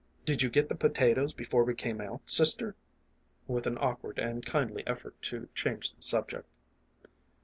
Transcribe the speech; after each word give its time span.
Did 0.25 0.41
you 0.41 0.49
get 0.49 0.67
the 0.67 0.73
potatoes 0.73 1.31
before 1.31 1.63
we 1.63 1.75
came 1.75 2.01
out, 2.01 2.27
sister?" 2.27 2.75
with 3.47 3.67
an 3.67 3.77
awkward 3.79 4.17
and 4.17 4.43
kindly 4.43 4.81
effort 4.87 5.21
to 5.21 5.47
change 5.53 5.93
the 5.93 6.01
subject. 6.01 6.47